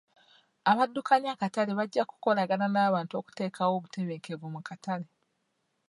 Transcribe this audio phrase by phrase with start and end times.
[0.71, 5.07] Abaddukanya akatale bajja kukolagana n'abantu okuteekawo obutebenkevu mu katale.